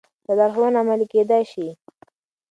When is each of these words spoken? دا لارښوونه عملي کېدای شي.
دا 0.25 0.33
لارښوونه 0.39 0.77
عملي 0.83 1.05
کېدای 1.13 1.43
شي. 1.51 1.67